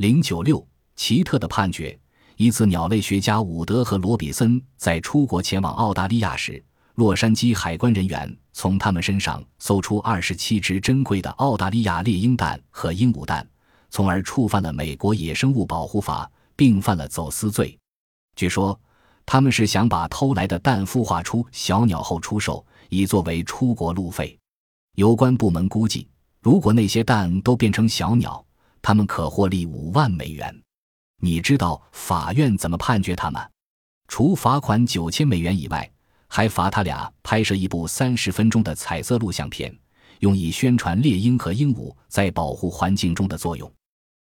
[0.00, 1.94] 零九六奇特的判决。
[2.36, 13.46] 一次，鸟类学家伍德和罗比森在出国前往澳大利亚时，洛杉矶海关人员从他们身上搜出二十七只珍贵的澳大利亚猎鹰蛋和鹦鹉蛋，
[13.90, 17.78] 从而触犯了美国野生物保护法，并犯了走私罪。
[18.36, 18.80] 据说，
[19.26, 24.34] 他们是想把偷来的蛋孵化出小鸟后出售，以作为出国路费。
[24.94, 26.08] 有关部门估计，
[26.40, 28.42] 如果那些蛋都变成小鸟，
[28.82, 30.54] 他们可获利五万美元。
[31.22, 33.40] 你知道法院怎么判决他们？
[34.08, 35.88] 除罚款九千美元以外，
[36.26, 39.76] 还罚他俩拍摄一部三十分钟的彩色录像片，
[40.20, 43.72] 用以宣传猎鹰和鹦鹉在保护环境中的作用。